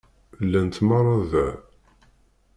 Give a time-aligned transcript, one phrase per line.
[0.45, 1.47] Llant meṛṛa da.